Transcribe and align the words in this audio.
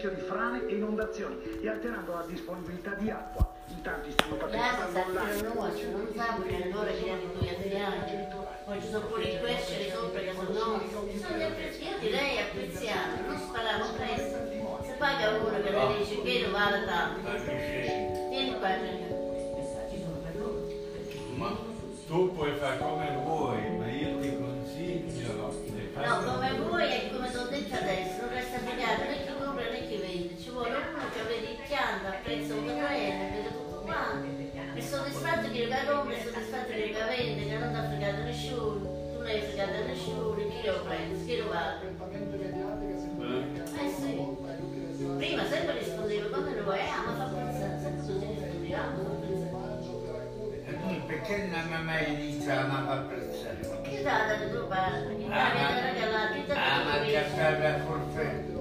rischio 0.00 0.10
di 0.10 0.20
frane 0.22 0.66
e 0.66 0.74
inondazioni 0.74 1.36
e 1.60 1.68
alterando 1.68 2.14
la 2.14 2.24
disponibilità 2.26 2.94
di 2.94 3.10
acqua. 3.10 3.46
In 3.68 3.82
tanti 3.82 4.10
stanno 4.10 4.34
partecipando 4.36 4.98
online. 4.98 5.88
Non 5.92 6.08
sa 6.16 6.36
perché 6.40 6.62
allora 6.62 6.90
che 6.90 7.10
hanno 7.10 7.32
due 7.38 7.54
anziani. 7.54 8.26
Poi 8.64 8.80
ci 8.80 8.88
sono 8.88 9.06
pure 9.06 9.22
i 9.22 9.38
questi 9.38 9.90
sopra 9.90 10.20
che 10.20 10.32
sono 10.32 10.48
nostri. 10.50 11.12
Bisogna 11.12 11.46
apprezzare, 11.46 11.90
io 11.90 11.98
direi 12.00 12.38
apprezziamo, 12.38 13.26
non 13.26 13.38
spariamo 13.38 13.84
presto. 13.96 14.38
Se 14.84 14.92
paga 14.98 15.30
uno 15.30 15.50
che 15.50 15.70
le 15.70 15.98
dice 15.98 16.22
che 16.22 16.40
non 16.42 16.52
vale 16.52 16.84
tanto. 16.86 17.30
Vieni 18.30 18.58
qua, 18.58 18.68
Gianni. 18.68 19.18
Ma 21.36 21.48
tu 21.48 21.69
perché 51.10 51.48
non 51.50 51.66
mi 51.68 51.82
mai 51.84 52.12
iniziamo 52.12 52.72
a 52.88 52.92
apprezzare? 52.92 53.58
Che 53.82 54.02
dà 54.02 54.26
da 54.28 54.36
tuo 54.48 54.66
padre? 54.66 55.16
Che 55.16 55.24
Ah, 55.32 55.52
regalare, 55.90 56.44
che 56.44 56.52
ah, 56.52 56.84
ma 56.84 57.00
che 57.04 57.22
fare 57.34 57.66
a 57.66 57.78
forfetto? 57.80 58.58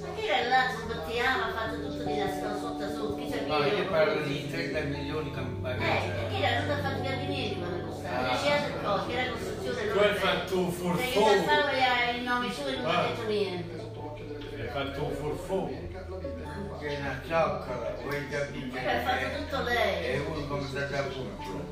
Ma 0.00 0.08
che 0.16 0.26
era 0.26 0.48
là, 0.48 0.62
sbattiamo, 0.74 1.42
ha 1.44 1.52
fatto 1.54 1.76
tutto 1.80 2.02
di 2.02 2.16
nascosto 2.18 2.58
sotto 2.58 2.88
sotto, 2.90 3.14
chi? 3.16 3.46
No, 3.46 3.64
io 3.64 3.86
parlo 3.88 4.22
di 4.22 4.50
30 4.50 4.80
milioni 4.80 5.30
che 5.32 5.40
mi 5.40 5.56
Eh, 5.58 5.62
pagano. 5.62 6.12
perché 6.14 6.42
era 6.42 6.60
non 6.60 6.70
ha 6.70 6.82
fatto 6.82 6.98
i 6.98 7.02
carabinieri 7.04 7.56
quando 7.58 7.86
costava, 7.86 8.30
Ah. 8.30 8.36
scelte 8.36 8.82
cose, 8.82 9.06
che 9.06 9.12
era 9.20 9.30
costruzione 9.30 9.88
Tu 9.92 9.98
hai 9.98 10.14
fatto 10.14 10.58
un 10.58 10.76
Perché 10.96 11.14
da 11.14 11.20
furfone, 11.20 11.42
fare 11.44 12.16
il 12.16 12.22
nome 12.24 12.52
suo 12.52 12.66
e 12.66 12.72
non 12.76 12.82
mi 12.84 12.90
ha 12.90 12.98
Ah. 12.98 13.06
detto 13.06 13.26
niente. 13.28 13.78
hai 14.60 14.68
fatto 14.68 15.04
un 15.04 15.12
furfone. 15.12 15.88
Che 16.80 16.86
è 16.88 16.98
una 16.98 17.20
cioccola, 17.26 17.94
vuoi 18.02 18.28
capire? 18.28 18.66
Perché 18.68 18.90
ha 18.90 19.00
fatto 19.02 19.36
tutto 19.42 19.66
È 19.66 19.74
lei. 19.74 20.18
uno 20.20 20.46
come 20.46 20.66
sta 20.66 20.80
da 20.86 21.02
punto. 21.02 21.68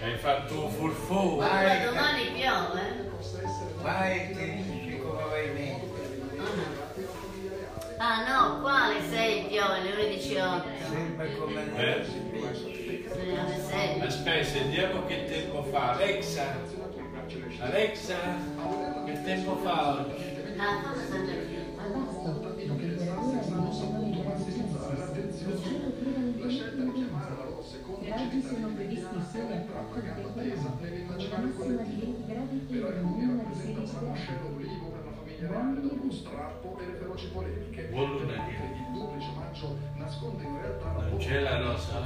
Hai 0.00 0.16
fatto 0.18 0.64
un 0.64 0.70
furfone. 0.72 1.46
Ma 1.48 1.62
Vai, 1.62 1.84
domani 1.84 2.24
piove, 2.34 2.80
eh? 2.80 3.82
vai 3.82 4.20
e 4.20 4.32
ti 4.32 4.62
dici 4.72 4.98
come 4.98 5.22
vai 5.30 5.50
meglio. 5.52 5.92
Ah 7.98 8.26
no, 8.26 8.60
quale 8.60 9.00
sei 9.08 9.44
piove, 9.44 9.80
le 9.82 9.92
ore 9.92 10.08
18. 10.08 10.68
Sempre 10.90 11.36
come 11.36 11.76
Eh? 11.76 12.04
Alle 13.38 13.64
6. 13.70 14.00
Aspetta, 14.00 14.44
sentiamo 14.44 15.06
che 15.06 15.24
tempo 15.26 15.62
fa. 15.70 15.92
Alexa, 15.92 16.56
Alexa, 17.60 18.16
che 19.06 19.22
tempo 19.22 19.56
fa 19.62 19.88
oggi? 19.90 20.42
Ah, 20.58 20.80
fammi 20.82 21.06
sempre 21.08 21.34
più. 21.36 21.63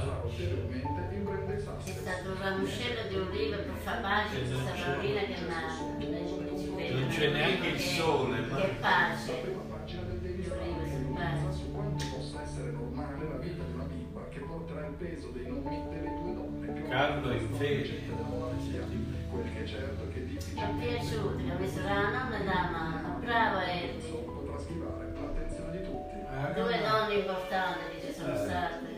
Rosa? 0.09 0.25
ulteriormente 0.25 1.15
imprende 1.15 1.55
È 1.55 1.59
sassi. 1.59 1.91
stato 1.93 2.29
un 2.29 2.37
ramoscello 2.41 3.01
di 3.09 3.15
olive 3.15 3.55
per 3.57 3.75
far 3.83 4.01
pace 4.01 4.35
a 4.35 4.39
questa 4.39 4.73
bambina 4.89 5.19
che 5.21 5.35
è 5.35 5.41
nata. 5.47 5.77
Non 6.89 7.07
c'è 7.09 7.27
neanche 7.31 7.67
il 7.67 7.79
sole, 7.79 8.39
ma- 8.41 8.55
Che 8.57 8.67
pace. 8.79 9.33
Prima 9.41 9.61
pagina 9.69 10.01
del 10.03 10.19
Daily 10.19 10.43
Star 10.43 11.53
su 11.53 11.71
quanto 11.71 12.05
possa 12.15 12.41
essere 12.43 12.71
normale 12.71 13.27
la 13.29 13.37
vita 13.37 13.63
di 13.63 13.73
una 13.73 13.83
bimba 13.83 14.21
che 14.29 14.39
porterà 14.39 14.85
il 14.87 14.93
peso 14.93 15.27
dei 15.29 15.47
nomi 15.47 15.83
delle 15.89 16.09
due 16.21 16.33
donne 16.33 16.67
più 16.71 16.87
Carlo 16.87 17.31
in 17.31 17.47
monarchia. 17.51 18.97
Quel 19.29 19.53
che 19.53 19.63
è 19.63 19.67
certo 19.67 20.03
è 20.09 20.13
che 20.13 20.19
Mi 20.19 20.35
è 20.37 20.69
piaciuto, 20.79 21.35
che 21.35 21.51
ha 21.51 21.57
messo 21.59 21.81
la 21.83 22.01
nonna 22.09 22.37
e 22.39 22.43
la 22.45 22.69
mamma. 22.71 23.17
Brava 23.19 23.71
Eddie. 23.71 24.09
potrà 24.25 24.57
schivare 24.57 25.13
l'attenzione 25.13 25.71
di 25.77 25.83
tutti. 25.83 26.15
Ah, 26.31 26.47
Due 26.51 26.79
donne 26.81 27.13
importanti 27.13 27.79
che 27.99 28.07
ci 28.07 28.13
sono 28.19 28.35
state. 28.35 28.88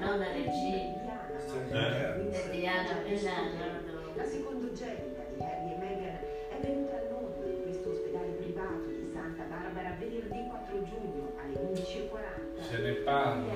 La 0.00 0.06
nonna 0.06 0.32
Regina 0.32 1.28
Eh? 1.72 2.30
e 2.32 2.50
Diana 2.50 3.00
Milano. 3.04 3.88
La 4.16 4.24
secondogenita 4.24 5.22
di 5.34 5.42
Harry 5.42 5.72
e 5.72 5.76
Meghan 5.76 6.18
è 6.48 6.56
venuta 6.60 6.96
al 6.96 7.08
mondo 7.12 7.46
in 7.46 7.62
questo 7.64 7.90
ospedale 7.90 8.32
privato 8.40 8.86
di 8.88 9.10
Santa 9.12 9.44
Barbara 9.44 9.96
venerdì 9.98 10.48
4 10.48 10.82
giugno 10.84 11.32
alle 11.36 11.54
11.40. 11.54 12.62
Se 12.62 12.78
ne 12.78 12.92
parla. 13.04 13.52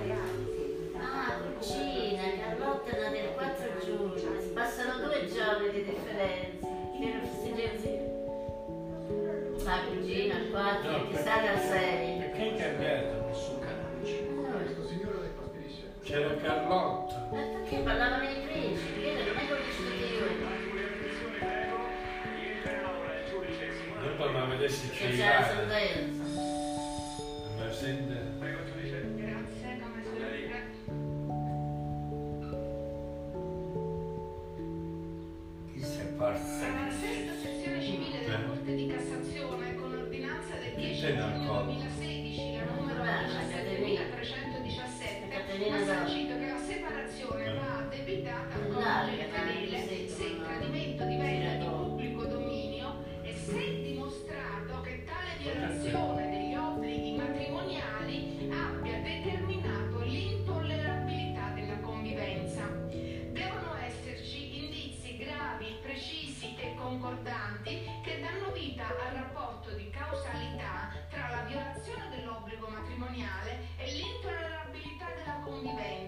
Ah, 1.01 1.27
a 1.29 1.41
cucina, 1.57 2.23
Carlotta 2.39 2.91
è 2.91 3.23
il 3.23 3.33
4 3.35 3.79
giugno. 3.85 4.53
Passano 4.53 5.05
due 5.05 5.27
giorni 5.33 5.71
di 5.71 5.85
differenza. 5.85 6.73
La 9.65 9.81
cugina 9.89 10.35
al 10.35 10.51
4 10.51 10.91
No, 10.91 10.97
e 10.97 11.09
chissà 11.09 11.35
al 11.41 11.59
6. 11.59 12.19
Perché 12.19 12.55
cambiato? 12.57 13.24
Parlavano 17.83 18.23
i 18.25 18.27
principi? 18.47 19.01
Io 19.01 19.13
non 19.15 19.37
è 19.37 19.49
conosciuto 19.49 20.05
io. 20.05 20.63
Dopo 24.01 24.31
ma 24.31 24.45
vedessi 24.45 24.89
Che 24.91 25.11
ci 25.11 25.17
c'era 25.17 25.41
la 25.41 25.47
sentenza. 25.47 26.24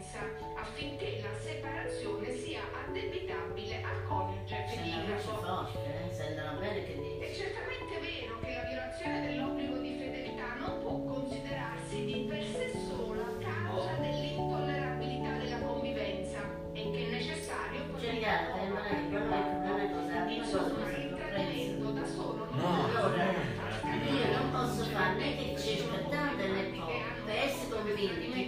Convivenza, 0.06 0.18
affinché 0.54 1.20
la 1.22 1.38
separazione 1.38 2.30
sia 2.36 2.60
addebitabile 2.86 3.82
al 3.82 4.04
coniuge 4.06 4.54
eh? 5.74 6.12
Sentono 6.14 6.58
bene 6.58 6.84
che 6.84 6.92
È 6.92 7.26
dice. 7.28 7.34
certamente 7.34 7.98
vero 8.00 8.38
che 8.40 8.52
la 8.54 8.62
violazione 8.62 9.26
dell'obbligo 9.26 9.65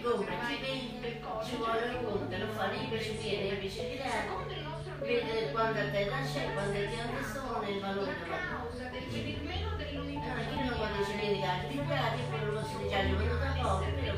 chi 0.09 0.15
compra, 0.15 0.35
chi 0.47 0.57
vende, 0.63 1.21
ci 1.45 1.57
vuole 1.57 1.99
uno 2.01 2.29
che 2.29 2.37
non 2.39 2.49
fa 2.57 2.67
né 2.69 2.77
i 2.77 2.87
biciclette 2.87 3.43
né 3.43 3.49
i 3.49 3.57
biciclette. 3.57 4.09
Secondo 4.09 4.53
il 4.53 4.63
nostro 4.63 4.97
Vede 4.99 5.51
quanta 5.53 5.85
terra 5.91 6.17
c'è, 6.25 6.53
quante 6.55 6.89
piante 6.89 7.23
sono 7.25 7.63
e 7.63 7.71
il 7.73 7.81
valore 7.81 8.13
la 8.17 8.25
della 8.25 8.39
causa 8.49 8.85
del 8.89 9.05
venir 9.09 9.41
meno 9.43 9.77
dell'unità 9.77 10.33
Allora, 10.33 10.45
chi 10.49 10.57
non 10.59 10.77
quando 10.79 11.05
ci 11.05 11.13
vede 11.13 11.39
che 11.39 11.45
altri 11.45 11.79
piatti, 11.87 12.21
poi 12.31 12.41
non 12.41 12.55
posso 12.55 12.79
che 12.79 12.89
venuto 12.89 13.37
da 13.37 13.53
poco, 13.61 13.85
però 14.01 14.17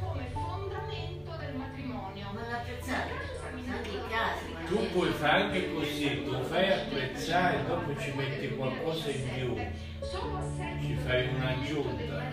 come 0.00 0.26
matrimonio. 1.54 2.26
Ma 2.32 2.40
l'apprezzate? 2.50 3.34
Ma 3.66 3.80
che 3.80 4.00
casi, 4.08 4.52
ma 4.52 4.60
Tu 4.66 4.90
puoi 4.90 5.12
fare 5.12 5.42
anche 5.42 5.72
così, 5.72 6.24
tu 6.24 6.42
fai 6.44 6.72
apprezzare 6.72 7.64
dopo 7.66 7.96
ci 7.98 8.12
metti 8.12 8.48
qualcosa 8.54 9.10
in 9.10 9.28
più. 9.32 9.56
Ci 10.80 10.94
fai 11.04 11.28
un'aggiunta. 11.28 12.24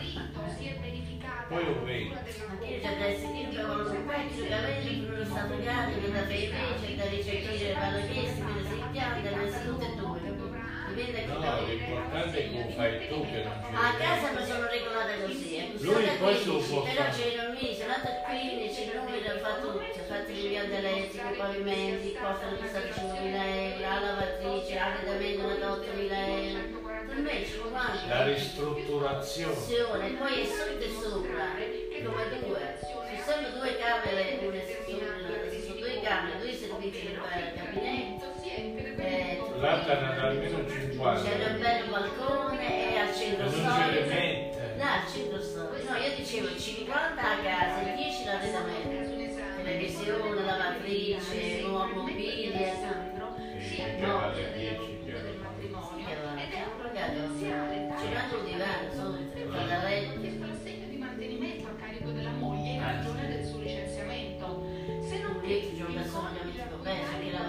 Poi 1.48 1.66
lo 1.66 1.84
vedi. 1.84 2.10
Ma 2.10 2.66
io 2.66 2.80
già 2.82 2.92
da 2.94 3.06
sentire 3.18 3.64
con 3.64 3.80
un 3.80 4.06
pezzo 4.06 4.48
capelli, 4.48 5.06
con 5.06 5.18
lo 5.18 5.26
stato 5.26 5.62
grande, 5.62 6.02
che 6.02 6.12
da 6.12 6.22
da 6.22 7.10
ricercare 7.10 7.92
le 7.92 8.08
che 8.08 8.24
da 8.24 8.70
si 8.70 8.84
pianta, 8.92 9.30
da 9.30 9.52
si 9.52 9.66
tutte 9.66 9.86
e 9.86 9.92
che 9.92 11.26
No, 11.26 11.66
l'importante 11.66 12.38
è 12.38 12.50
che 12.50 12.56
lo 12.56 12.70
fai 12.76 13.08
tu 13.08 13.26
che 13.26 13.44
non 13.44 13.54
ci 13.66 13.76
A 13.76 13.94
casa 13.98 14.40
mi 14.40 14.46
sono 14.46 14.68
regolata 14.68 15.14
così, 15.26 15.56
è 15.56 15.72
Lui 15.80 16.06
poi 16.20 16.38
se 16.38 16.46
lo 16.46 16.54
15, 16.54 16.70
può 16.70 16.84
però 16.84 17.04
c'erano 17.10 17.54
lì, 17.60 17.76
sono 17.76 17.94
andata 17.94 18.10
a 18.10 18.30
15, 18.30 18.92
lui 18.94 19.28
ha 19.28 19.38
fatto 19.40 19.72
tutto, 19.72 20.00
ha 20.00 20.04
fatto 20.04 20.32
l'impianto 20.32 20.76
elettrico, 20.76 21.34
i 21.34 21.38
pavimenti, 21.38 22.08
il 22.08 22.18
costo 22.22 22.46
è 22.46 22.58
costato 22.60 22.88
5.000 22.88 23.34
euro, 23.34 23.80
la 23.82 24.00
lavatrice, 24.00 24.74
l'arredamento 24.76 25.42
è 25.42 25.52
andato 25.52 25.82
8.000 25.82 26.12
euro, 26.14 26.83
per? 27.22 28.08
La 28.08 28.26
ristrutturazione. 28.26 30.10
poi 30.18 30.42
è 30.42 30.46
sotto 30.46 30.84
e 30.84 30.90
sopra, 31.02 31.46
come 32.04 32.24
due, 32.40 32.78
ci 32.82 33.22
sono 33.24 33.50
due 33.60 33.78
camere, 33.78 34.40
sono 35.66 35.80
due 35.80 36.02
camere, 36.02 36.40
due 36.40 36.54
servizi 36.54 37.00
di 37.00 37.14
gabinetto, 37.56 38.34
eh, 38.44 39.42
Là 39.58 39.80
t'hanno 39.86 40.22
almeno 40.22 40.70
50. 40.70 41.22
c'è 41.24 41.46
un 41.46 41.60
bel 41.60 41.90
balcone 41.90 42.94
e 42.94 42.98
al 42.98 43.16
centro 43.16 43.50
storico. 43.50 44.62
No, 44.76 44.84
al 44.84 45.08
centro 45.12 45.42
storico. 45.42 45.92
No, 45.92 45.98
io 45.98 46.16
dicevo 46.16 46.58
50 46.58 47.22
a 47.22 47.38
casa 47.38 47.80
e 47.82 47.96
10 47.96 48.26
l'arredamento. 48.26 49.32
Televisione, 49.56 50.44
lavatrice, 50.44 51.62
nuovo 51.62 52.02
mobilio. 52.02 52.52
Sì, 53.60 53.82
da 59.12 59.84
letto. 59.84 60.46
l'assegno 60.46 60.88
di 60.90 60.98
mantenimento 60.98 61.68
a 61.68 61.72
carico 61.80 62.12
della 62.12 62.32
moglie 62.32 62.72
in 62.72 62.82
ragione 62.82 63.28
del 63.28 63.46
suo 63.46 63.60
licenziamento. 63.60 64.66
Se 65.08 65.20
non 65.22 65.42
che 65.42 65.72
sono 66.10 66.28
amici 66.28 66.58
con 66.70 66.80
me, 66.84 67.00
perché 67.12 67.32
la 67.32 67.40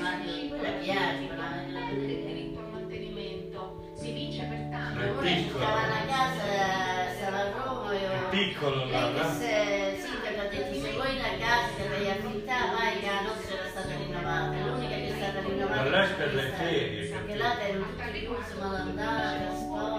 madre, 0.00 0.48
quella 0.48 0.70
piace, 0.82 1.18
del 1.18 1.36
ma... 1.36 1.62
diritto 2.26 2.58
al 2.58 2.70
mantenimento, 2.70 3.90
si 3.94 4.12
vince 4.12 4.44
pertanto 4.44 5.00
È 5.00 5.08
piccolo. 5.22 5.64
casa, 6.06 6.44
e 7.92 8.04
È 8.04 8.28
piccolo 8.30 8.84
Lei 8.84 9.12
no? 9.12 9.32
se, 9.38 9.98
sì, 10.00 10.10
perché 10.22 10.40
ha 10.40 10.48
detto 10.48 10.74
se 10.80 10.92
vuoi 10.92 11.16
una 11.16 11.34
casa 11.38 11.68
che 11.76 11.88
devi 11.88 12.10
affittare, 12.10 12.70
vai 12.74 12.98
che 12.98 13.06
la 13.06 13.20
nostra 13.22 13.54
era 13.58 13.68
stata 13.68 13.94
rinnovata, 13.96 14.66
l'unica 14.66 14.96
che 14.96 15.08
è 15.08 15.14
stata 15.16 15.40
rinnovata. 15.40 15.90
Ma 15.90 16.04
è 16.04 16.14
per 16.14 16.34
le 16.34 16.42
ferie, 16.56 17.08
Perché 17.08 17.36
là 17.36 17.60
era 17.60 17.78
un 17.78 17.94
percorso 17.96 18.54
malandata, 18.58 19.54
sport, 19.54 19.93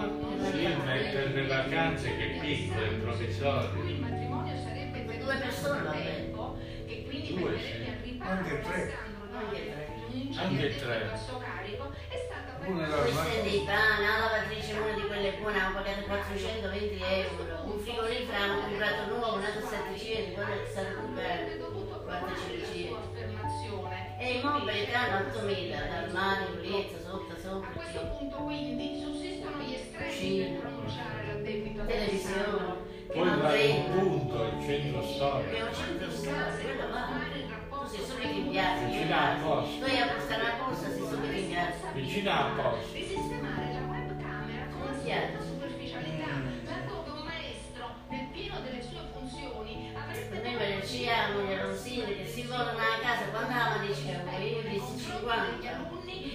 è 0.95 1.11
per 1.11 1.33
le 1.33 1.47
vacanze 1.47 2.15
che 2.15 2.35
è 2.35 2.39
piccolo, 2.39 2.85
è 2.85 2.93
provvisorio. 2.95 3.83
Il 3.83 3.99
matrimonio 3.99 4.55
sarebbe 4.57 4.99
per 4.99 5.17
due 5.17 5.35
persone 5.35 5.91
tempo 5.91 6.57
e 6.85 7.03
quindi 7.05 7.35
due, 7.35 7.59
sì. 7.59 8.19
anche 8.19 8.61
tre. 8.61 8.97
Anche 10.35 10.77
tre. 10.77 11.19
Una 12.65 12.87
dei 13.43 13.63
pan, 13.65 13.99
una 13.99 14.19
lavatrice, 14.19 14.73
una 14.73 14.93
di 14.93 15.01
quelle 15.01 15.33
buone, 15.33 15.61
ho 15.61 15.73
pagato 15.73 16.01
420 16.07 17.03
euro, 17.03 17.63
un 17.65 17.79
frigorifero, 17.79 18.53
ho 18.53 18.61
comprato 18.61 19.15
nuovo, 19.15 19.35
un 19.35 19.43
altro 19.43 19.67
700, 19.67 20.33
quello 20.33 20.63
è 20.63 20.67
stato 20.67 20.95
comprato, 20.95 22.03
400. 22.05 23.24
E 24.17 24.39
i 24.39 24.43
mobili 24.43 24.85
che 24.85 24.93
hanno 24.93 25.27
8000, 25.27 25.77
armadio, 25.77 26.47
pulizia, 26.55 26.99
sotto, 27.03 27.33
A 27.33 27.39
sopra, 27.39 27.69
questo 27.75 27.99
sì. 27.99 28.05
punto 28.17 28.35
quindi 28.37 28.99
sussistono 29.03 29.57
gli 29.61 29.73
estremi 29.73 30.39
per 30.39 30.59
pronunciare 30.59 31.25
l'addebito 31.27 31.81
ad 31.81 31.87
televisione, 31.87 32.75
Poi 33.07 33.25
non 33.25 33.41
va 33.41 33.55
in 33.55 33.83
prende. 33.83 33.99
punto, 33.99 34.43
il 34.43 34.65
centro 34.65 34.99
Che 35.01 35.13
storico. 35.13 35.65
un 35.65 35.73
centro 35.73 36.11
storico, 36.11 36.63
quello 36.63 36.87
va. 36.91 37.03
Tu 37.85 37.91
sei 37.91 38.05
solo 38.05 38.23
in 38.23 38.49
piazza, 38.49 38.81
io 38.81 38.87
Vicino 38.87 39.15
alla 39.15 39.35
posta. 39.43 39.75
Tu 39.77 39.83
hai 39.91 39.99
a 39.99 40.07
postare 40.07 40.43
la 40.43 40.55
posta, 40.63 40.89
sei 40.89 41.05
solo 41.05 41.25
in 41.25 41.47
piazza. 41.47 41.85
Vicino 41.93 42.31
alla 42.31 42.53
posta. 42.55 42.93
Di 42.95 43.03
sistemare 43.03 43.67
la 43.75 43.83
webcamera 43.85 44.65
con 44.71 44.89
certa 45.05 45.39
superficialità, 45.43 46.29
laddove 46.65 47.09
un 47.11 47.23
maestro, 47.27 47.83
nel 48.09 48.27
pieno 48.31 48.55
delle 48.63 48.81
sue 48.81 49.01
funzioni, 49.13 49.91
avrebbe 49.93 50.41
Noi 50.41 50.55
me 50.55 50.67
ne 50.69 50.79
diciamo, 50.81 51.41
gli 51.45 51.53
arrosini, 51.53 52.15
che 52.17 52.25
si 52.25 52.41
volano 52.43 52.79
a 52.79 52.97
casa, 53.01 53.29
quando 53.29 53.53
la 53.53 53.77
dicevano, 53.85 54.37
io 54.41 54.61
50, 55.25 55.67
alunni 55.67 56.31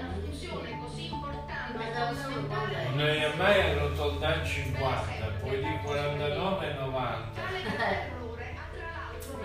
una 0.00 0.12
funzione 0.14 0.78
così 0.80 1.04
importante. 1.12 1.78
È. 1.78 2.88
Non 2.94 3.06
è 3.06 3.34
mai 3.36 3.60
arrotondare 3.60 4.44
50, 4.44 5.26
poi 5.40 5.58
di 5.62 5.78
49 5.84 6.66
e 6.66 6.72
90. 6.74 7.28
Tale 7.34 7.58
errore 7.60 8.56
ha 8.56 8.68
tra 8.72 8.86
l'altro 8.90 9.42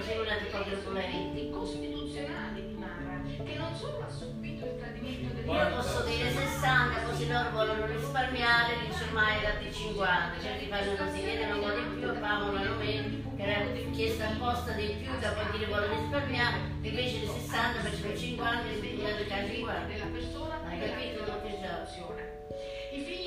eventi 0.97 1.49
costituzionali 1.49 2.67
di 2.67 2.75
Mara, 2.75 3.21
che 3.25 3.57
non 3.57 3.75
solo 3.75 4.05
ha 4.05 4.09
subito 4.09 4.65
il 4.65 4.77
tradimento 4.79 5.33
del 5.33 5.45
Io 5.45 5.75
posso 5.75 6.03
dire 6.03 6.31
60, 6.31 7.01
così 7.09 7.27
loro 7.27 7.49
vogliono 7.51 7.85
risparmiare, 7.87 8.79
dice 8.87 9.03
ormai 9.03 9.39
di 9.59 9.73
50, 9.73 10.41
certi 10.41 10.67
fanno 10.67 10.95
così, 10.95 11.21
po' 11.59 11.71
di 11.71 11.99
più 11.99 12.09
e 12.09 12.17
pagano 12.19 12.51
meno, 12.77 13.34
che 13.35 13.43
era 13.43 13.65
chiesta 13.91 14.27
apposta 14.29 14.71
di 14.71 14.95
più, 15.01 15.11
dopo 15.19 15.51
dire 15.51 15.65
vogliono 15.65 15.99
risparmiare, 15.99 16.57
invece 16.81 17.19
di 17.19 17.27
60 17.27 17.79
facciamo 17.79 18.15
50 18.15 18.69
e 18.69 18.79
quindi 18.79 19.05
hanno 19.05 19.25
già 19.27 19.45
50. 19.45 19.85
della 19.85 20.05
persona 20.05 20.61
Hai 20.67 20.79
capito 20.79 21.23
che 21.43 21.59
già? 21.61 21.73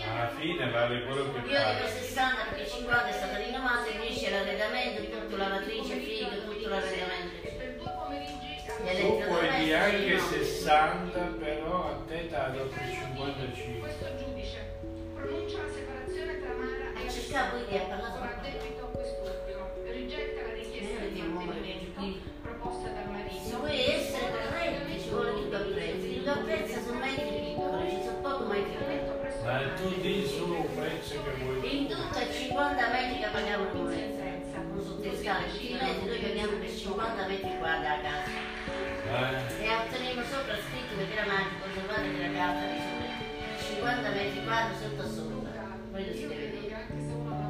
Alla 0.09 0.31
fine 0.31 0.71
vale 0.71 1.05
quello 1.05 1.33
che 1.33 1.39
Io 1.39 1.43
dico 1.45 1.85
fai. 1.85 1.89
60 1.89 2.43
perché 2.51 2.67
50 2.67 3.09
è 3.09 3.13
stata 3.13 3.37
rinnovata, 3.37 3.89
invece 3.91 4.31
l'arredamento, 4.31 5.05
tutto 5.05 5.37
lavatrice, 5.37 6.01
frigo, 6.01 6.43
tutto 6.45 6.69
l'arredamento. 6.69 7.35
per 7.43 7.77
due 7.77 7.93
pomeriggi 7.93 8.57
Tu 9.01 9.25
puoi 9.29 9.49
dire 9.61 9.77
anche 9.77 9.97
elettrodomestici, 9.97 10.45
60, 10.45 11.19
però 11.39 11.89
a 11.89 12.03
te 12.09 12.27
ti 12.29 12.35
ha 12.35 12.49
dato 12.49 12.71
55. 12.73 13.79
questo 13.81 14.07
giudice 14.17 14.59
pronuncia 15.15 15.59
la 15.63 15.73
separazione 15.73 16.41
tra 16.41 16.53
Mara 16.55 16.89
e 16.99 17.07
E 17.07 17.11
cercavo 17.11 17.57
di 17.59 17.65
dire, 17.69 17.83
ha 17.83 17.87
parlato 17.87 18.19
con 18.19 18.29
con 18.29 18.29
addebito 18.29 18.83
a 18.85 19.38
50 32.69 32.93
metri 32.93 33.19
che 33.19 33.29
paghiamo 33.33 33.65
con 33.73 33.89
non 33.89 34.85
sotto 34.85 35.01
le 35.01 35.17
scale, 35.17 35.49
tutti 35.49 35.73
i 35.73 35.79
metri 35.81 36.05
noi 36.05 36.19
paghiamo 36.21 36.53
per 36.59 36.69
50 36.69 37.27
metri 37.27 37.59
quadri 37.59 37.87
a 37.87 37.99
casa. 38.05 38.29
Eh? 38.29 39.65
E 39.65 39.69
otteniamo 39.73 40.23
sopra 40.29 40.55
scritto 40.61 40.93
perché 41.01 41.17
era 41.17 41.27
magico, 41.33 41.65
conservate 41.65 42.13
che 42.13 42.21
la 42.21 42.33
carta 42.37 42.65
di 42.69 42.79
sopra. 42.85 43.09
50 43.57 44.09
metri 44.11 44.45
quadri 44.45 44.75
sotto 44.77 45.01
a 45.01 45.09
sopra. 45.09 45.63
Quello 45.91 46.13
si 46.13 46.27
deve 46.29 46.47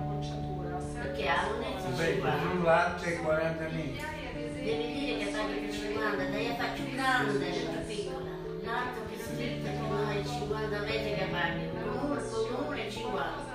bocciatura 0.07 0.79
Perché 1.03 1.29
ha 1.29 1.47
un 1.51 1.63
ezzo 1.67 1.89
Beh, 1.99 2.13
50. 2.15 2.39
sul 2.39 2.63
latte 2.63 3.17
40 3.19 3.63
metri. 3.75 4.03
Devi 4.39 4.87
dire 4.95 5.19
che 5.19 5.27
paghi 5.35 5.55
per 5.67 5.75
50, 5.75 6.25
dai 6.31 6.47
a 6.47 6.55
faccio 6.55 6.85
grande 6.95 7.49
e 7.49 7.67
più 7.67 7.81
piccola. 7.91 8.31
L'altro 8.63 9.03
che 9.11 9.15
è 9.19 9.23
scritto 9.27 9.67
che 9.67 9.83
noi 9.83 10.23
50 10.23 10.79
metri 10.79 11.15
che 11.19 11.27
paghi, 11.27 11.71
comune 12.55 12.91
50. 12.91 13.48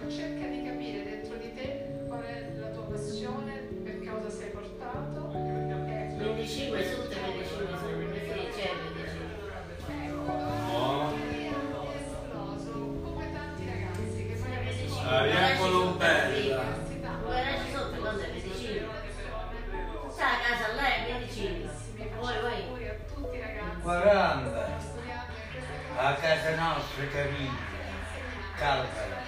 Ecco 0.00 0.10
cerca 0.10 0.46
di 0.46 0.64
capire 0.64 1.04
dentro 1.04 1.36
di 1.36 1.52
te 1.52 1.84
qual 2.06 2.22
è 2.22 2.48
la 2.56 2.68
tua 2.68 2.84
passione 2.84 3.68
per 3.84 3.98
cosa 4.08 4.30
sei 4.30 4.48
portato 4.48 5.30
e 5.34 6.14
25 6.16 6.84
sotto 6.84 7.10
e 7.10 7.20
25 7.20 7.66
sotto, 7.76 8.12
che 8.12 8.48
c'è 8.56 8.72
25. 8.94 9.28
No. 10.66 11.12
esploso 11.98 12.70
come 13.02 13.32
tanti 13.32 13.66
ragazzi 13.66 14.26
che 14.26 14.34
poi 14.40 14.56
avessero 14.56 15.08
Aria 15.08 15.56
Colombella. 15.58 16.64
Guarda 17.22 17.64
sotto 17.70 18.00
quando 18.00 18.22
è 18.22 18.30
25. 18.30 18.88
Sta 20.10 20.26
a 20.26 20.38
casa 20.40 20.66
è 20.78 21.12
25. 21.12 21.70
Poi 22.18 22.38
poi. 22.40 22.62
auguri 22.62 22.88
a 22.88 22.94
tutti 23.14 23.36
i 23.36 23.40
ragazzi 23.40 23.80
40. 23.82 24.78
studiate 24.78 25.32
queste 25.52 25.78
A 25.96 26.14
casa 26.14 26.54
nostra 26.56 27.06
capite. 27.06 27.68
Calcala. 28.56 29.19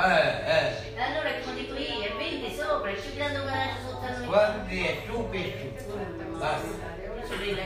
E. 0.00 0.12
Eh, 0.12 0.50
eh. 0.50 0.96
E 0.96 1.02
allora 1.02 1.30
come 1.44 1.56
dico 1.56 1.74
io, 1.74 2.00
è 2.02 2.12
20 2.16 2.54
sopra, 2.56 2.90
è 2.90 2.94
più 2.94 3.14
grande 3.14 3.44
garage 3.44 3.80
sotto 3.84 4.06
a 4.06 4.16
noi. 4.16 4.26
Guardi 4.26 4.86
è 4.86 4.96
per 5.04 5.72
su. 5.76 6.38
Basta. 6.38 6.98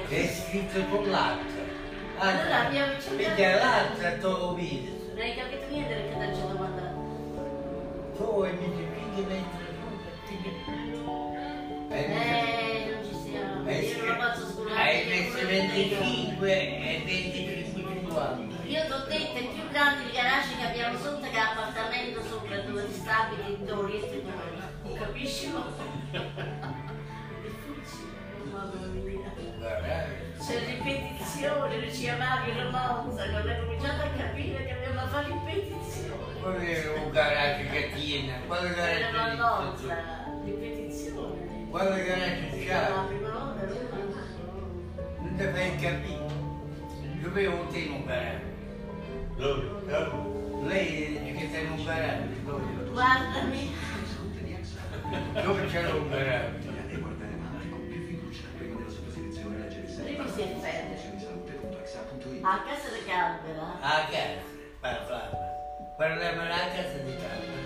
È 0.09 0.27
scritto 0.27 0.81
sul 0.89 1.11
latte. 1.11 1.83
Allora 2.19 2.67
abbiamo 2.67 2.93
cercato. 3.01 3.65
latte 3.65 4.19
tu 4.19 4.29
lo 4.29 4.55
vedi. 4.55 5.03
Non 5.15 5.21
hai 5.21 5.35
capito 5.37 5.67
niente 5.69 5.95
perché 5.95 6.33
ti 6.33 6.41
ho 6.41 6.47
domandato. 6.49 7.03
Tu 8.17 8.45
e 8.45 8.53
mi 8.53 8.69
dici 8.75 9.23
metri 9.27 9.65
su. 9.75 9.85
E 11.91 12.09
mi 12.09 12.15
Eh, 12.15 12.95
non 12.95 13.05
ci 13.05 13.15
siamo. 13.31 13.65
È 13.65 13.75
Io 13.75 14.05
non 14.05 14.17
messe 15.09 15.45
25 15.45 16.51
e 16.51 17.03
25 17.05 17.65
50. 17.75 18.44
Io 18.75 18.83
ti 18.87 18.91
ho 18.91 19.05
detto, 19.07 19.39
è 19.39 19.47
più 19.55 19.69
grande 19.71 20.03
il 20.03 20.11
garage 20.11 20.57
che 20.57 20.67
abbiamo 20.67 20.99
sotto 20.99 21.21
che 21.31 21.37
l'appartamento 21.37 22.21
sopra 22.29 22.57
dove 22.59 22.87
ti 22.89 22.95
stabili 22.95 23.55
in 23.55 23.65
Torino. 23.65 24.07
Capisci? 24.99 25.47
Mamma 25.53 25.67
mia. 28.91 29.33
C'è 30.45 30.59
ripetizione, 30.67 31.81
diceva 31.81 32.17
Mario 32.17 32.71
Monza, 32.71 33.31
quando 33.31 33.51
ha 33.51 33.55
cominciato 33.55 34.03
a 34.03 34.09
capire 34.09 34.65
che 34.67 34.73
aveva 34.73 35.07
fatto 35.07 35.29
ripetizione. 35.29 36.41
Quello 36.43 36.59
è 36.59 36.99
un 36.99 37.11
garage 37.13 37.67
che 37.69 37.93
tiene, 37.95 38.41
quale 38.49 38.75
Era 38.75 39.11
garage 39.11 39.31
c'è? 39.31 39.37
nozza, 39.37 39.97
ripetizione. 40.45 41.67
Quale 41.71 42.05
garage 42.05 42.67
La 42.67 42.81
c'ha? 42.81 43.05
prima 43.07 43.31
volta 43.31 43.67
Non 45.21 45.35
ti 45.37 45.45
fai 45.45 45.77
capire. 45.77 46.43
Dove 47.23 47.47
un 47.47 47.69
te 47.69 47.79
in 47.79 47.93
un 47.93 48.05
garage? 48.05 48.54
Lei 49.37 51.35
che 51.37 51.49
sei 51.51 51.65
in 51.65 51.73
un 51.73 51.85
dove? 52.45 52.91
Guardami, 52.93 53.75
Dove 55.43 55.67
c'è 55.67 55.91
un 55.91 56.09
garage? 56.09 56.69
E 56.89 56.97
guardare 56.99 57.33
avanti 57.35 57.69
con 57.69 57.87
più 57.89 58.07
fiducia. 58.07 58.43
Prima 58.57 58.77
della 58.79 58.91
sua 58.91 59.11
selezione 59.13 59.59
leggere 59.59 59.89
sempre 59.89 60.13
Lì 60.13 60.19
mi 60.19 60.29
si 60.29 60.43
salute.exa.it 60.61 62.45
a 62.45 62.63
casa 62.63 62.89
di 62.91 63.05
Calvera. 63.05 63.81
A 63.81 64.07
casa, 64.09 64.43
parla. 64.81 65.31
Parliamo 65.97 66.41
alla 66.43 66.69
casa 66.73 66.99
di 66.99 67.17
casa. 67.17 67.63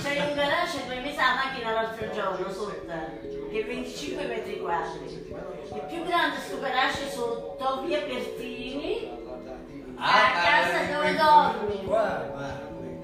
C'è 0.00 0.20
un 0.20 0.34
garage 0.34 0.78
e 0.78 0.86
poi 0.86 1.00
mi 1.00 1.12
sa 1.14 1.22
la 1.22 1.34
macchina 1.34 1.72
l'altro 1.72 2.10
giorno 2.10 2.50
sotto, 2.52 3.43
che 3.54 3.60
è 3.60 3.66
25 3.66 4.26
metri 4.26 4.58
quadri. 4.58 5.04
Il 5.06 5.84
più 5.88 6.04
grande 6.04 6.38
garage 6.60 7.08
sotto, 7.08 7.82
via 7.86 8.00
Pertini, 8.00 9.08
a 9.94 10.32
casa 10.42 10.92
dove 10.92 11.14
dormi. 11.14 11.84
Qua. 11.84 12.32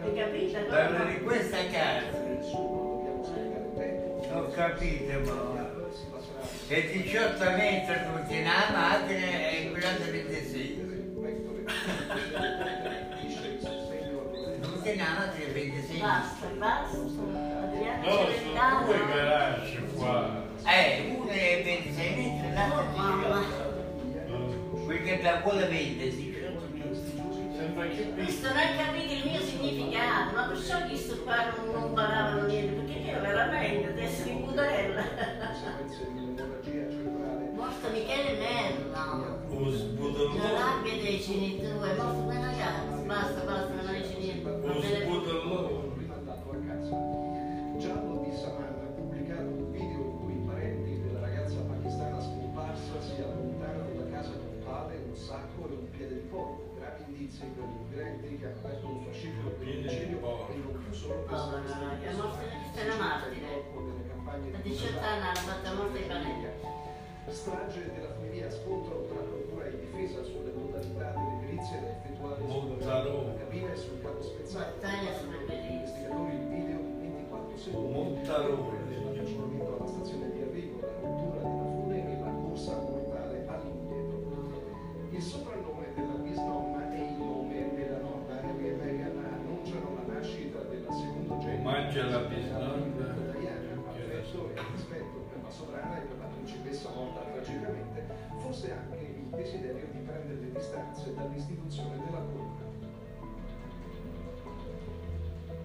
Hai 0.02 0.12
capito? 0.12 0.58
Dormi? 0.68 1.12
di 1.12 1.20
questa 1.20 1.58
casa. 1.70 2.18
Ho 4.32 4.48
capito, 4.48 5.20
ma... 5.20 5.68
E 6.66 6.90
18 7.04 7.50
metri 7.50 7.94
tutti 8.12 8.34
nella 8.34 8.70
macchina 8.72 9.26
e 9.50 9.70
quella 9.70 9.90
di 9.92 10.10
26. 10.10 10.88
Tutti 14.62 14.88
nella 14.88 15.10
macchina 15.16 15.46
e 15.46 15.52
26. 15.52 16.00
Basta, 16.00 16.46
basta. 16.58 16.96
No, 18.02 18.28
sono 18.52 18.84
due 18.84 19.06
garage 19.06 19.80
qua. 19.94 20.39
Eh, 20.64 21.16
uno 21.16 21.30
è 21.30 21.62
26 21.64 22.14
metri, 22.16 22.52
l'altro 22.52 22.84
mamma. 22.96 23.40
è 23.40 23.44
18. 23.44 24.32
Mm. 24.36 24.86
Perché 24.86 25.20
da 25.22 25.40
quella 25.40 25.66
vende 25.66 26.10
18 26.10 26.30
metri. 27.74 28.12
Questo 28.14 28.48
non 28.48 28.56
hai 28.56 28.76
capito 28.76 29.12
il 29.12 29.30
mio 29.30 29.40
significato, 29.40 30.34
ma 30.34 30.42
perciò 30.44 30.86
che 30.86 30.96
sto 30.96 31.22
qua 31.22 31.52
non, 31.56 31.72
non 31.72 31.92
paravano 31.94 32.46
niente, 32.46 32.72
perché 32.72 33.10
io 33.10 33.20
veramente 33.20 33.94
di 33.94 34.00
essere 34.00 34.30
in 34.30 34.44
budella. 34.46 35.04
Morto 37.54 37.88
Michele 37.92 38.38
Merlo. 38.38 39.70
sbudollone. 39.70 40.52
rabbia 40.52 40.92
dei 40.92 41.20
genitori, 41.20 41.90
è 41.90 41.94
morto 41.94 42.20
una 42.20 42.40
ragazza, 42.40 43.02
basta, 43.04 43.40
basta, 43.44 43.79
piede 56.00 56.14
di 56.14 56.28
porco. 56.28 56.72
Gravi 56.78 57.04
indizi 57.08 57.44
per 57.44 57.64
gli 57.64 57.76
inquirenti 57.76 58.38
che 58.38 58.46
hanno 58.46 58.58
aperto 58.64 58.86
un 58.86 59.04
fascicolo 59.04 59.50
per 59.50 60.18
porco. 60.20 60.52
e 60.52 60.56
non 60.56 60.82
più 60.82 60.92
solo 60.94 61.14
per 61.14 61.28
è 61.28 62.12
morta 62.14 62.40
è 62.74 62.84
una 62.84 62.96
martire. 62.96 63.48
delle 63.84 64.08
campagne 64.08 64.48
A 64.56 64.60
di 64.60 64.70
18 64.70 64.98
anni 64.98 65.26
hanno 65.26 65.44
fatto 65.44 65.64
la 65.68 65.74
morte 65.74 65.98
ai 65.98 66.04
parenti. 66.08 66.68
Strage 67.28 67.92
della 67.94 68.12
famiglia 68.14 68.50
scontro 68.50 69.06
tra 69.06 69.20
procura 69.20 69.66
e 69.66 69.78
difesa 69.78 70.24
sulle 70.24 70.50
modalità 70.50 71.12
delle 71.12 71.36
perizie 71.44 71.80
da 71.80 71.88
effettuare 71.90 72.42
sulla 72.48 73.34
cabina 73.38 73.72
e 73.72 73.76
sul 73.76 74.00
capo 74.02 74.22
spezzato. 74.22 74.80
Gli 74.80 75.70
investigatori 75.70 76.32
il 76.32 76.48
video 76.48 76.78
di 76.98 77.08
24 77.08 77.56
secondi. 77.56 77.92
Montarone. 77.92 78.79
Secondogenita. 91.90 91.90
Mangia 91.90 92.06
la 92.06 92.18
bisnonna. 92.28 93.38
Diana, 93.38 93.82
affetto 93.88 94.50
e 94.54 94.60
rispetto 94.72 95.18
per 95.30 95.42
la 95.42 95.50
sovrana 95.50 95.98
e 95.98 96.06
per 96.06 96.18
la 96.18 96.26
principessa 96.26 96.90
morta 96.94 97.20
tragicamente, 97.20 98.06
forse 98.38 98.72
anche 98.72 99.02
il 99.02 99.28
desiderio 99.30 99.88
di 99.90 99.98
prendere 99.98 100.40
le 100.40 100.52
distanze 100.52 101.14
dall'istituzione 101.14 101.98
della 102.04 102.18
corona. 102.18 102.68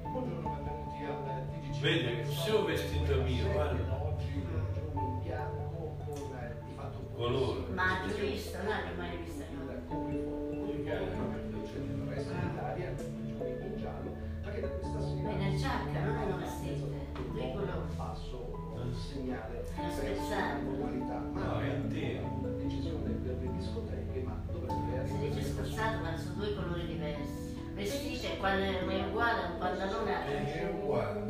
Buongiorno, 0.01 0.49
benvenuti 0.49 1.03
al 1.03 1.47
TGC. 1.51 1.79
Vedi, 1.81 2.33
se 2.33 2.51
ho 2.51 2.65
vestito 2.65 3.21
mio, 3.21 3.51
guarda. 3.51 4.03
Oggi 4.03 4.31
è 4.31 4.55
un 4.55 4.73
giorno 4.73 5.01
in 5.01 5.21
bianco 5.21 5.95
con 6.05 6.37
eh, 6.37 6.55
di 6.65 6.73
fatto 6.75 6.97
un 7.15 7.73
Ma 7.73 7.99
po' 8.01 8.07
giurista, 8.07 8.61
non 8.63 8.71
hai 8.71 8.95
mai 8.95 9.17
visto 9.17 9.43
il 9.43 9.57
no? 9.57 10.24
È 15.55 15.57
nel 15.57 15.63
giacca, 15.63 15.99
non 16.03 16.17
è 16.19 17.73
un 17.75 17.95
passo, 17.95 18.51
un 18.75 18.93
segnale 18.93 19.63
È 19.73 20.01
verso 20.01 20.29
la 20.29 20.53
normalità, 20.59 21.19
ma 21.31 21.45
No, 21.45 21.59
è 21.61 21.67
è 21.67 22.19
una 22.19 22.49
decisione 22.57 23.09
per 23.11 23.37
le 23.39 23.51
discoteche, 23.57 24.19
ma 24.19 24.43
dovrebbe 24.51 25.07
Si 25.07 25.17
dice 25.17 25.31
arrivare 25.31 25.43
spostato, 25.43 26.03
ma 26.03 26.17
sono 26.17 26.33
due 26.35 26.55
colori 26.55 26.85
diversi. 26.87 27.55
Vestite, 27.73 28.37
quando 28.37 28.63
è 28.65 29.05
uguale 29.07 29.43
a 29.43 29.51
un 29.51 29.57
pantalone 29.57 30.25
È 30.45 30.73
uguale. 30.73 31.23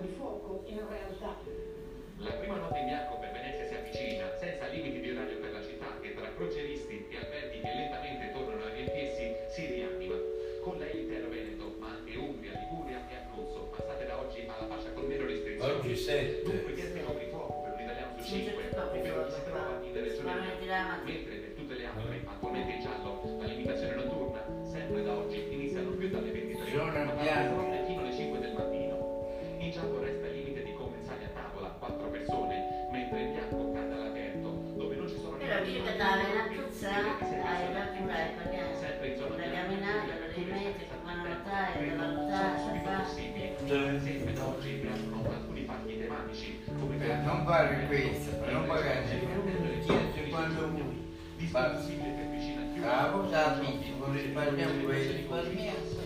di 0.00 0.08
fuoco 0.16 0.62
in 0.66 0.80
realtà 0.88 1.36
perché 38.36 38.76
sempre 38.78 39.08
in 39.08 39.16
zona 39.18 39.36
da 39.36 39.42
bianca, 39.42 39.56
camminare, 39.56 40.06
da 40.06 40.26
rimettere, 40.34 40.86
da 40.88 40.98
manotare, 41.04 41.88
da 41.88 41.94
valutare, 41.96 42.52
da 42.52 42.58
subito 42.58 42.84
fare. 42.84 43.02
possibili. 43.02 43.46
Sempre 44.04 44.32
da 44.32 44.46
oggi 44.46 44.70
piacciono 44.82 45.16
alcuni 45.28 45.60
parchi 45.62 45.98
tematici, 45.98 46.58
come 46.78 46.96
Eh, 46.98 47.16
Non 47.24 47.44
fare 47.44 47.86
questo, 47.86 48.30
non 48.52 48.66
pagare. 48.66 49.18
Quando 50.28 50.68
vuoi. 50.68 51.06
disponibile 51.36 52.10
per 52.10 52.26
vicino 52.36 52.60
a 52.60 52.64
chiunque. 52.72 52.90
La 52.90 53.10
cosa 53.12 53.54
amici, 53.54 53.92
vuoi 53.96 54.12
risparmiare, 54.12 54.72
vuoi 54.78 55.06
risparmiare. 55.06 55.96